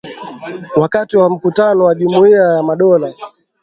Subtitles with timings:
[0.75, 3.13] wakati wa mkutano wa Jumuiya ya Madola